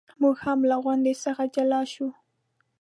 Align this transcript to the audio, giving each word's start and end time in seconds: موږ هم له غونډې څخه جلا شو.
موږ 0.21 0.35
هم 0.45 0.59
له 0.69 0.75
غونډې 0.83 1.13
څخه 1.23 1.43
جلا 1.55 1.81
شو. 1.93 2.07